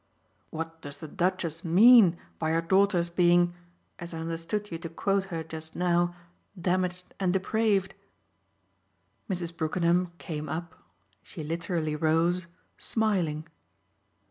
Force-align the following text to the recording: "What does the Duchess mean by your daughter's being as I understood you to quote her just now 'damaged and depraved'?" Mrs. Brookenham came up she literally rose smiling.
"What 0.49 0.81
does 0.81 0.97
the 0.97 1.07
Duchess 1.07 1.63
mean 1.63 2.17
by 2.39 2.53
your 2.53 2.61
daughter's 2.63 3.11
being 3.11 3.53
as 3.99 4.15
I 4.15 4.17
understood 4.17 4.71
you 4.71 4.79
to 4.79 4.89
quote 4.89 5.25
her 5.25 5.43
just 5.43 5.75
now 5.75 6.15
'damaged 6.59 7.13
and 7.19 7.31
depraved'?" 7.31 7.93
Mrs. 9.29 9.55
Brookenham 9.55 10.11
came 10.17 10.49
up 10.49 10.73
she 11.21 11.43
literally 11.43 11.95
rose 11.95 12.47
smiling. 12.79 13.47